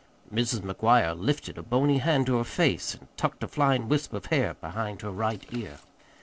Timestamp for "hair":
4.25-4.55